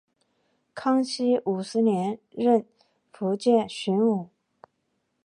[0.73, 2.65] 康熙五十年任
[3.13, 4.29] 福建巡抚。